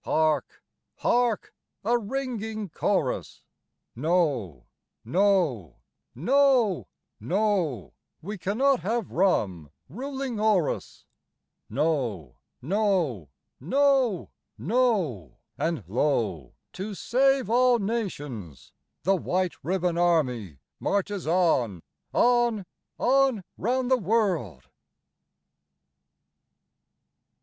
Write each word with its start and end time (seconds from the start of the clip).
Chorus 0.03 0.17
Hark! 0.17 0.63
hark! 0.95 1.53
a 1.83 1.95
ringing 1.95 2.69
chorus: 2.69 3.43
No, 3.95 4.65
no, 5.05 5.75
no, 6.15 6.87
no; 7.19 7.93
We 8.19 8.35
cannot 8.39 8.79
have 8.79 9.11
Rum 9.11 9.69
ruling 9.87 10.39
o'er 10.39 10.71
us; 10.71 11.05
No, 11.69 12.37
no, 12.63 13.29
no, 13.59 14.31
no; 14.57 15.37
And 15.55 15.83
lo! 15.87 16.55
to 16.73 16.95
save 16.95 17.47
all 17.51 17.77
nations 17.77 18.73
the 19.03 19.15
White 19.15 19.53
Ribbon 19.61 19.99
Army 19.99 20.57
Marches 20.79 21.27
on, 21.27 21.83
on, 22.11 22.65
on 22.97 23.43
round 23.55 23.91
the 23.91 23.97
world. 23.97 24.63